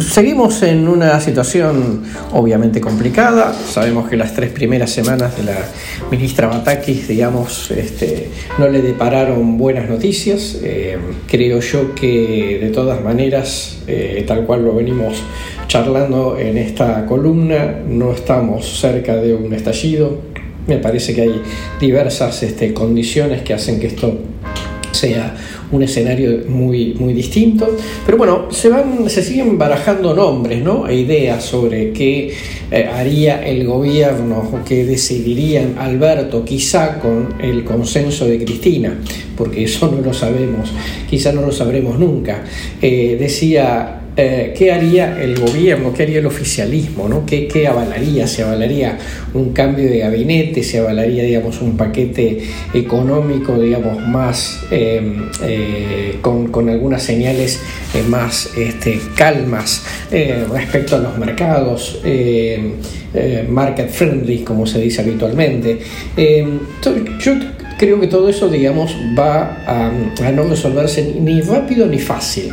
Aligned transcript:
seguimos 0.00 0.62
en 0.62 0.88
una 0.88 1.20
situación 1.20 2.02
obviamente 2.32 2.80
complicada. 2.80 3.52
Sabemos 3.52 4.08
que 4.08 4.16
las 4.16 4.34
tres 4.34 4.50
primeras 4.50 4.90
semanas 4.90 5.36
de 5.36 5.44
la 5.44 5.58
ministra 6.10 6.46
Batakis, 6.46 7.08
digamos, 7.08 7.70
este, 7.70 8.28
no 8.58 8.68
le 8.68 8.82
depararon 8.82 9.58
buenas 9.58 9.88
noticias. 9.88 10.58
Eh, 10.62 10.98
creo 11.26 11.60
yo 11.60 11.94
que 11.94 12.58
de 12.60 12.70
todas 12.70 13.02
maneras, 13.02 13.78
eh, 13.86 14.24
tal 14.26 14.46
cual 14.46 14.64
lo 14.64 14.74
venimos 14.74 15.22
charlando 15.66 16.38
en 16.38 16.58
esta 16.58 17.06
columna, 17.06 17.76
no 17.86 18.12
estamos 18.12 18.80
cerca 18.80 19.16
de 19.16 19.34
un 19.34 19.52
estallido. 19.52 20.20
Me 20.66 20.78
parece 20.78 21.14
que 21.14 21.22
hay 21.22 21.42
diversas 21.80 22.42
este, 22.42 22.72
condiciones 22.72 23.42
que 23.42 23.54
hacen 23.54 23.80
que 23.80 23.88
esto 23.88 24.18
sea 24.92 25.34
un 25.70 25.82
escenario 25.82 26.44
muy, 26.48 26.94
muy 26.94 27.12
distinto. 27.12 27.76
Pero 28.04 28.18
bueno, 28.18 28.48
se, 28.50 28.68
van, 28.68 29.08
se 29.08 29.22
siguen 29.22 29.58
barajando 29.58 30.14
nombres 30.14 30.62
¿no? 30.62 30.88
e 30.88 30.96
ideas 30.96 31.44
sobre 31.44 31.92
qué 31.92 32.34
eh, 32.70 32.88
haría 32.92 33.46
el 33.46 33.66
gobierno 33.66 34.38
o 34.52 34.64
qué 34.64 34.84
decidiría 34.84 35.66
Alberto, 35.78 36.44
quizá 36.44 36.98
con 36.98 37.34
el 37.40 37.64
consenso 37.64 38.26
de 38.26 38.44
Cristina, 38.44 38.98
porque 39.36 39.64
eso 39.64 39.90
no 39.90 40.00
lo 40.00 40.12
sabemos, 40.12 40.70
quizá 41.08 41.32
no 41.32 41.42
lo 41.42 41.52
sabremos 41.52 41.98
nunca. 41.98 42.44
Eh, 42.80 43.16
decía 43.18 43.99
eh, 44.16 44.54
¿qué 44.56 44.72
haría 44.72 45.22
el 45.22 45.38
gobierno, 45.38 45.92
qué 45.92 46.02
haría 46.02 46.18
el 46.18 46.26
oficialismo. 46.26 47.24
¿Qué, 47.26 47.46
¿Qué, 47.46 47.66
avalaría? 47.66 48.26
¿Se 48.26 48.42
avalaría 48.42 48.98
un 49.34 49.52
cambio 49.52 49.88
de 49.88 49.98
gabinete? 49.98 50.62
¿Se 50.62 50.78
avalaría, 50.78 51.22
digamos, 51.22 51.62
un 51.62 51.76
paquete 51.76 52.40
económico, 52.74 53.58
digamos, 53.58 54.00
más, 54.06 54.60
em, 54.70 55.28
eh, 55.44 56.16
con, 56.20 56.68
algunas 56.68 57.02
señales 57.02 57.60
eh, 57.94 58.02
más 58.08 58.50
este, 58.56 59.00
calmas 59.16 59.84
respecto 60.52 60.96
a 60.96 60.98
los 60.98 61.16
mercados? 61.18 62.00
Market 63.48 63.90
friendly, 63.90 64.38
como 64.44 64.66
se 64.66 64.80
dice 64.80 65.02
habitualmente. 65.02 65.78
Yo 66.16 67.34
creo 67.78 67.98
que 67.98 68.06
todo 68.06 68.28
eso, 68.28 68.48
digamos, 68.48 68.94
va 69.18 69.64
a, 69.66 70.30
no 70.32 70.44
resolverse 70.44 71.14
ni 71.18 71.40
rápido 71.40 71.86
ni 71.86 71.98
fácil. 71.98 72.52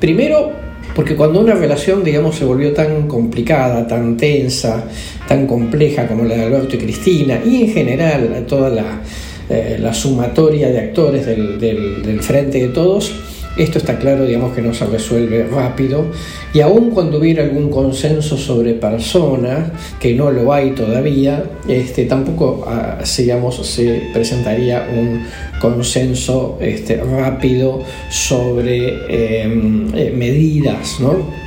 Primero, 0.00 0.65
porque 0.94 1.14
cuando 1.16 1.40
una 1.40 1.54
relación, 1.54 2.02
digamos, 2.02 2.36
se 2.36 2.44
volvió 2.44 2.72
tan 2.72 3.06
complicada, 3.06 3.86
tan 3.86 4.16
tensa, 4.16 4.84
tan 5.28 5.46
compleja 5.46 6.06
como 6.06 6.24
la 6.24 6.36
de 6.36 6.44
Alberto 6.44 6.76
y 6.76 6.78
Cristina, 6.78 7.40
y 7.44 7.64
en 7.64 7.72
general 7.72 8.44
toda 8.46 8.70
la, 8.70 9.02
eh, 9.48 9.80
sumatoria 9.92 10.68
de 10.68 10.78
actores 10.78 11.26
del, 11.26 11.58
del 11.58 12.20
Frente 12.20 12.60
de 12.60 12.68
Todos, 12.68 13.12
esto 13.56 13.78
está 13.78 13.98
claro, 13.98 14.26
digamos, 14.26 14.54
que 14.54 14.62
no 14.62 14.74
se 14.74 14.86
resuelve 14.86 15.44
rápido 15.44 16.06
y 16.52 16.60
aun 16.60 16.90
cuando 16.90 17.18
hubiera 17.18 17.44
algún 17.44 17.70
consenso 17.70 18.36
sobre 18.36 18.74
personas, 18.74 19.70
que 19.98 20.14
no 20.14 20.30
lo 20.30 20.52
hay 20.52 20.70
todavía, 20.72 21.44
este, 21.68 22.04
tampoco 22.04 22.64
ah, 22.66 22.98
digamos, 23.16 23.66
se 23.66 24.10
presentaría 24.12 24.86
un 24.92 25.24
consenso 25.60 26.58
este, 26.60 26.96
rápido 26.96 27.82
sobre 28.10 29.42
em, 29.42 29.94
eh, 29.94 30.12
medidas, 30.14 31.00
¿no? 31.00 31.45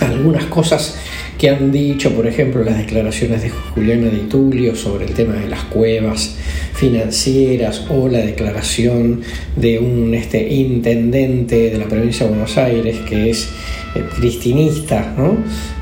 Algunas 0.00 0.44
cosas 0.44 0.96
que 1.38 1.50
han 1.50 1.70
dicho, 1.72 2.12
por 2.12 2.26
ejemplo, 2.26 2.62
las 2.64 2.78
declaraciones 2.78 3.42
de 3.42 3.50
Juliana 3.50 4.08
Di 4.08 4.28
Tulio 4.28 4.74
sobre 4.74 5.06
el 5.06 5.14
tema 5.14 5.34
de 5.34 5.48
las 5.48 5.64
cuevas 5.64 6.36
financieras 6.74 7.86
o 7.88 8.08
la 8.08 8.18
declaración 8.18 9.22
de 9.56 9.78
un 9.78 10.14
este, 10.14 10.48
intendente 10.48 11.70
de 11.70 11.78
la 11.78 11.86
provincia 11.86 12.26
de 12.26 12.30
Buenos 12.30 12.56
Aires 12.56 12.98
que 13.08 13.30
es 13.30 13.48
eh, 13.94 14.04
cristinista 14.16 15.14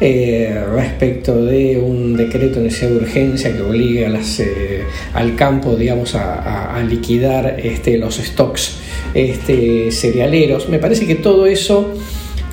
eh, 0.00 0.64
respecto 0.75 1.44
de 1.44 1.78
un 1.78 2.17
decreto 2.17 2.61
de 2.61 2.67
necesidad 2.67 2.91
de 2.91 2.97
urgencia 2.97 3.55
que 3.55 3.62
obliga 3.62 4.11
eh, 4.39 4.84
al 5.12 5.37
campo 5.37 5.77
digamos, 5.77 6.15
a, 6.15 6.75
a, 6.75 6.83
liquidar 6.83 7.60
este, 7.62 7.98
los 7.98 8.16
stocks 8.16 8.77
este, 9.12 9.91
cerealeros. 9.91 10.69
Me 10.69 10.78
parece 10.78 11.06
que 11.06 11.16
todo 11.16 11.47
eso 11.47 11.94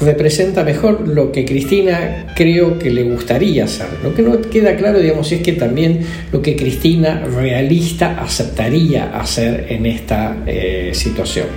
representa 0.02 0.64
mejor 0.64 1.08
lo 1.08 1.32
que 1.32 1.46
Cristina 1.46 2.28
creo 2.36 2.78
que 2.80 2.90
le 2.90 3.04
gustaría 3.04 3.66
hacer. 3.66 3.88
Lo 4.04 4.14
que 4.14 4.22
no 4.22 4.40
queda 4.42 4.76
claro, 4.76 5.00
digamos, 5.00 5.32
es 5.32 5.42
que 5.42 5.54
también 5.54 6.02
lo 6.32 6.42
que 6.42 6.56
Cristina 6.56 7.24
realista 7.26 8.20
aceptaría 8.22 9.18
hacer 9.18 9.68
en 9.70 9.86
esta 9.86 10.38
eh, 10.46 10.92
situación. 10.94 11.48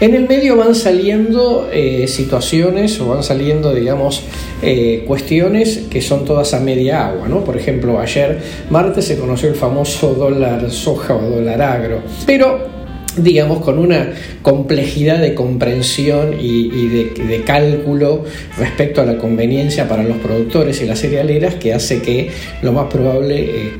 En 0.00 0.14
el 0.14 0.28
medio 0.28 0.56
van 0.56 0.74
saliendo 0.74 1.68
eh, 1.72 2.06
situaciones 2.06 3.00
o 3.00 3.08
van 3.08 3.22
saliendo, 3.22 3.74
digamos, 3.74 4.22
eh, 4.62 5.04
cuestiones 5.06 5.84
que 5.90 6.00
son 6.00 6.24
todas 6.24 6.54
a 6.54 6.60
media 6.60 7.08
agua, 7.08 7.28
¿no? 7.28 7.44
Por 7.44 7.56
ejemplo, 7.56 8.00
ayer 8.00 8.38
martes 8.70 9.06
se 9.06 9.18
conoció 9.18 9.48
el 9.48 9.54
famoso 9.54 10.14
dólar 10.14 10.70
soja 10.70 11.14
o 11.14 11.30
dólar 11.30 11.62
agro, 11.62 12.02
pero 12.26 12.75
digamos, 13.16 13.60
con 13.60 13.78
una 13.78 14.12
complejidad 14.42 15.18
de 15.18 15.34
comprensión 15.34 16.36
y, 16.40 16.86
de, 16.88 17.42
cálculo 17.44 18.24
respecto 18.58 19.02
a 19.02 19.04
la 19.04 19.18
conveniencia 19.18 19.88
para 19.88 20.02
los 20.02 20.16
productores 20.16 20.80
y 20.82 20.86
las 20.86 21.00
cerealeras 21.00 21.54
que 21.54 21.74
hace 21.74 22.02
que 22.02 22.30
lo 22.62 22.72
más 22.72 22.86
probable 22.86 23.70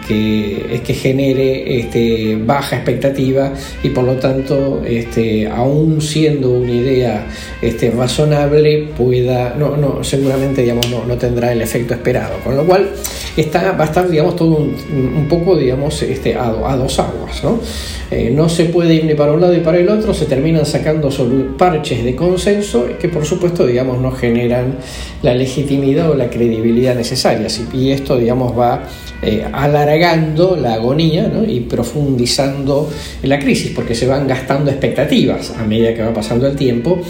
es 0.70 0.80
que 0.82 0.94
genere 0.94 1.80
este, 1.80 2.36
baja 2.36 2.76
expectativa 2.76 3.52
y 3.82 3.90
por 3.90 4.04
lo 4.04 4.14
tanto, 4.16 4.82
este, 4.86 5.46
aún 5.48 6.00
siendo 6.00 6.50
una 6.50 6.70
idea 6.70 7.26
este, 7.62 7.90
razonable, 7.90 8.88
pueda, 8.96 9.54
no, 9.58 9.76
no, 9.76 10.02
seguramente 10.04 10.62
digamos, 10.62 10.88
no, 10.90 11.04
no 11.04 11.16
tendrá 11.16 11.52
el 11.52 11.62
efecto 11.62 11.94
esperado. 11.94 12.38
Con 12.44 12.56
lo 12.56 12.64
cual 12.64 12.90
está, 13.36 13.72
va 13.72 13.84
a 13.84 13.86
estar 13.86 14.08
digamos, 14.08 14.36
todo 14.36 14.56
un, 14.56 15.26
poco 15.28 15.56
digamos, 15.56 16.02
este, 16.02 16.34
a, 16.34 16.48
a 16.48 16.76
dos 16.76 16.98
aguas. 16.98 17.42
¿no? 17.42 17.60
Eh, 18.10 18.30
no 18.32 18.48
se 18.48 18.66
puede 18.66 18.94
ir 18.94 19.04
ni 19.04 19.14
para 19.14 19.32
un 19.32 19.40
lado 19.40 19.52
ni 19.52 19.60
para 19.60 19.78
el 19.78 19.88
otro, 19.88 20.14
se 20.14 20.26
terminan 20.26 20.64
sacando 20.64 21.10
parches 21.58 22.04
de 22.04 22.14
consenso 22.14 22.86
que 23.00 23.08
por 23.08 23.24
supuesto 23.24 23.66
digamos 23.66 24.00
no 24.00 24.12
generan 24.12 24.76
la 25.22 25.34
legitimidad 25.34 26.10
o 26.10 26.14
la 26.14 26.30
credibilidad 26.30 26.94
necesarias 26.94 27.60
y 27.72 27.90
esto 27.90 28.16
digamos 28.16 28.56
va 28.56 28.84
eh, 29.22 29.44
alargando 29.52 30.54
la 30.56 30.74
agonía 30.74 31.32
y 31.48 31.60
profundizando 31.60 32.88
la 33.24 33.40
crisis 33.40 33.72
porque 33.74 33.96
se 33.96 34.06
van 34.06 34.28
gastando 34.28 34.70
expectativas 34.70 35.50
a 35.58 35.64
medida 35.64 35.92
que 35.92 36.02
va 36.02 36.14
pasando 36.14 36.46
el 36.46 36.54
tiempo 36.54 37.00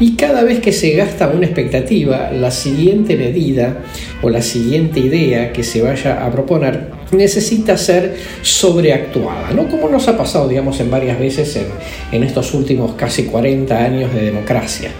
y 0.00 0.16
cada 0.16 0.42
vez 0.42 0.60
que 0.60 0.72
se 0.72 0.90
gasta 0.94 1.28
una 1.28 1.46
expectativa, 1.46 2.32
la 2.32 2.50
siguiente 2.50 3.16
medida 3.16 3.78
o 4.22 4.28
la 4.28 4.42
siguiente 4.42 4.98
idea 4.98 5.52
que 5.52 5.62
se 5.62 5.82
vaya 5.82 6.26
a 6.26 6.32
proponer 6.32 6.90
necesita 7.16 7.76
ser 7.76 8.16
sobreactuada, 8.42 9.50
¿no? 9.50 9.68
Como 9.68 9.88
nos 9.88 10.08
ha 10.08 10.16
pasado, 10.16 10.48
digamos, 10.48 10.80
en 10.80 10.90
varias 10.90 11.18
veces 11.18 11.58
en, 12.12 12.22
estos 12.24 12.54
últimos 12.54 12.92
casi 12.94 13.24
40 13.24 13.76
años 13.76 14.14
de 14.14 14.22
democracia. 14.22 14.90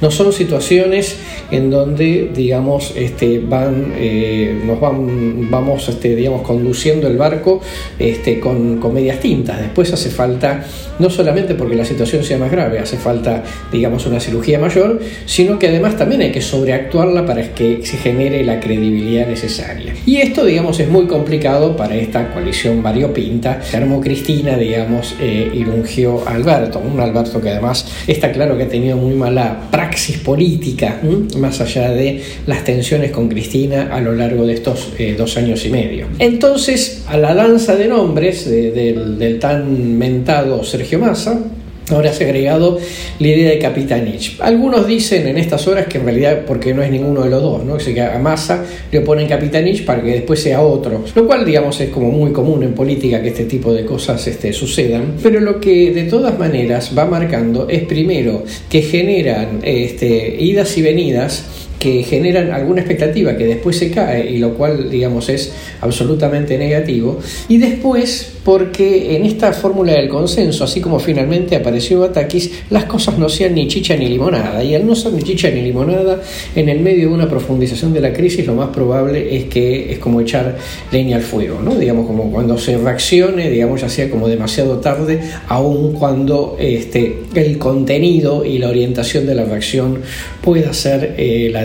No, 0.00 0.10
son 0.10 0.32
situaciones 0.32 1.16
en 1.50 1.70
donde, 1.70 2.30
digamos, 2.34 2.92
este, 2.96 3.38
van, 3.38 3.94
eh, 3.96 4.60
nos 4.64 4.80
van, 4.80 5.50
vamos, 5.50 5.88
este, 5.88 6.14
digamos, 6.14 6.42
conduciendo 6.42 7.08
el 7.08 7.16
barco 7.16 7.60
este, 7.98 8.38
con, 8.38 8.78
con 8.78 8.94
medias 8.94 9.20
tintas. 9.20 9.58
Después 9.60 9.92
hace 9.92 10.10
falta, 10.10 10.64
no 10.98 11.10
solamente 11.10 11.54
porque 11.54 11.76
la 11.76 11.84
situación 11.84 12.24
sea 12.24 12.38
más 12.38 12.50
grave, 12.50 12.78
hace 12.78 12.96
falta, 12.96 13.42
digamos, 13.72 14.06
una 14.06 14.20
cirugía 14.20 14.58
mayor, 14.58 15.00
sino 15.26 15.58
que 15.58 15.68
además 15.68 15.96
también 15.96 16.20
hay 16.22 16.32
que 16.32 16.42
sobreactuarla 16.42 17.26
para 17.26 17.54
que 17.54 17.80
se 17.84 17.96
genere 17.96 18.44
la 18.44 18.60
credibilidad 18.60 19.26
necesaria. 19.26 19.94
Y 20.06 20.18
esto, 20.18 20.44
digamos, 20.44 20.78
es 20.80 20.88
muy 20.88 21.06
complicado 21.06 21.49
para 21.76 21.96
esta 21.96 22.32
coalición 22.32 22.82
variopinta. 22.82 23.60
Se 23.62 23.76
armó 23.76 24.00
Cristina, 24.00 24.56
digamos, 24.56 25.16
eh, 25.20 25.50
y 25.52 25.62
a 25.62 26.30
Alberto, 26.30 26.78
un 26.80 27.00
Alberto 27.00 27.40
que 27.40 27.50
además 27.50 27.86
está 28.06 28.30
claro 28.30 28.56
que 28.56 28.64
ha 28.64 28.68
tenido 28.68 28.96
muy 28.96 29.14
mala 29.14 29.68
praxis 29.70 30.18
política, 30.18 31.00
más 31.38 31.60
allá 31.60 31.90
de 31.90 32.22
las 32.46 32.64
tensiones 32.64 33.10
con 33.10 33.28
Cristina 33.28 33.88
a 33.92 34.00
lo 34.00 34.14
largo 34.14 34.46
de 34.46 34.54
estos 34.54 34.92
eh, 34.98 35.14
dos 35.18 35.36
años 35.36 35.64
y 35.66 35.70
medio. 35.70 36.06
Entonces, 36.18 37.04
a 37.08 37.16
la 37.16 37.34
danza 37.34 37.74
de 37.74 37.88
nombres 37.88 38.48
del, 38.48 39.18
del 39.18 39.38
tan 39.38 39.98
mentado 39.98 40.62
Sergio 40.62 40.98
Massa, 41.00 41.40
Ahora 41.90 42.12
se 42.12 42.24
ha 42.24 42.26
agregado 42.26 42.78
la 43.18 43.26
idea 43.26 43.50
de 43.50 43.58
Capitanich. 43.58 44.36
Algunos 44.40 44.86
dicen 44.86 45.26
en 45.26 45.38
estas 45.38 45.66
horas 45.66 45.86
que 45.86 45.98
en 45.98 46.04
realidad 46.04 46.44
porque 46.46 46.72
no 46.74 46.82
es 46.82 46.90
ninguno 46.90 47.22
de 47.22 47.30
los 47.30 47.42
dos, 47.42 47.64
¿no? 47.64 47.76
que 47.78 48.00
a 48.00 48.18
Massa 48.18 48.64
le 48.90 48.98
oponen 48.98 49.28
Capitanich 49.28 49.84
para 49.84 50.02
que 50.02 50.12
después 50.12 50.42
sea 50.42 50.60
otro. 50.60 51.04
Lo 51.14 51.26
cual, 51.26 51.44
digamos, 51.44 51.80
es 51.80 51.90
como 51.90 52.10
muy 52.10 52.32
común 52.32 52.62
en 52.62 52.74
política 52.74 53.22
que 53.22 53.28
este 53.28 53.44
tipo 53.44 53.72
de 53.72 53.84
cosas 53.84 54.26
este, 54.26 54.52
sucedan. 54.52 55.14
Pero 55.22 55.40
lo 55.40 55.60
que 55.60 55.92
de 55.92 56.04
todas 56.04 56.38
maneras 56.38 56.92
va 56.96 57.06
marcando 57.06 57.68
es 57.68 57.82
primero 57.84 58.44
que 58.68 58.82
generan 58.82 59.60
este, 59.62 60.36
idas 60.38 60.76
y 60.78 60.82
venidas 60.82 61.44
que 61.80 62.02
generan 62.02 62.52
alguna 62.52 62.82
expectativa 62.82 63.36
que 63.36 63.46
después 63.46 63.76
se 63.76 63.90
cae 63.90 64.30
y 64.30 64.38
lo 64.38 64.54
cual 64.54 64.90
digamos 64.90 65.28
es 65.30 65.52
absolutamente 65.80 66.58
negativo. 66.58 67.18
Y 67.48 67.58
después 67.58 68.34
porque 68.44 69.16
en 69.16 69.24
esta 69.24 69.52
fórmula 69.52 69.92
del 69.92 70.08
consenso 70.08 70.64
así 70.64 70.80
como 70.80 70.98
finalmente 70.98 71.56
apareció 71.56 72.00
Batakis 72.00 72.50
las 72.70 72.84
cosas 72.84 73.18
no 73.18 73.28
sean 73.28 73.54
ni 73.54 73.66
chicha 73.66 73.96
ni 73.96 74.08
limonada. 74.08 74.62
Y 74.62 74.74
al 74.74 74.86
no 74.86 74.94
ser 74.94 75.12
ni 75.14 75.22
chicha 75.22 75.50
ni 75.50 75.62
limonada 75.62 76.20
en 76.54 76.68
el 76.68 76.80
medio 76.80 77.08
de 77.08 77.14
una 77.14 77.28
profundización 77.28 77.94
de 77.94 78.00
la 78.00 78.12
crisis 78.12 78.46
lo 78.46 78.54
más 78.54 78.68
probable 78.68 79.34
es 79.34 79.44
que 79.44 79.92
es 79.92 79.98
como 79.98 80.20
echar 80.20 80.58
leña 80.92 81.16
al 81.16 81.22
fuego 81.22 81.60
no 81.62 81.74
digamos 81.74 82.06
como 82.06 82.30
cuando 82.30 82.58
se 82.58 82.76
reaccione 82.76 83.48
digamos 83.48 83.80
ya 83.80 83.88
sea 83.88 84.10
como 84.10 84.28
demasiado 84.28 84.78
tarde 84.80 85.20
aun 85.48 85.92
cuando 85.94 86.56
este, 86.58 87.20
el 87.34 87.58
contenido 87.58 88.44
y 88.44 88.58
la 88.58 88.68
orientación 88.68 89.26
de 89.26 89.34
la 89.34 89.44
reacción 89.44 90.00
pueda 90.42 90.72
ser 90.72 91.14
eh, 91.16 91.48
la 91.52 91.64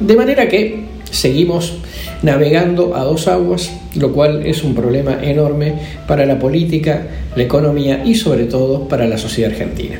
De 0.00 0.16
manera 0.16 0.48
que 0.48 0.84
seguimos 1.10 1.78
navegando 2.22 2.94
a 2.94 3.04
dos 3.04 3.28
aguas, 3.28 3.70
lo 3.94 4.12
cual 4.12 4.46
es 4.46 4.62
un 4.62 4.74
problema 4.74 5.18
enorme 5.22 5.74
para 6.06 6.26
la 6.26 6.38
política, 6.38 7.06
la 7.34 7.42
economía 7.42 8.02
y 8.04 8.14
sobre 8.14 8.44
todo 8.44 8.88
para 8.88 9.06
la 9.06 9.18
sociedad 9.18 9.50
argentina. 9.50 9.98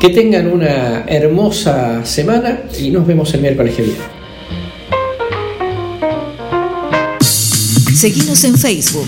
Que 0.00 0.10
tengan 0.10 0.46
una 0.46 1.04
hermosa 1.06 2.04
semana 2.04 2.60
y 2.78 2.90
nos 2.90 3.06
vemos 3.06 3.32
el 3.34 3.40
miércoles 3.40 3.74
que 3.74 3.82
viene. 3.82 4.22
En 8.44 8.58
Facebook. 8.58 9.06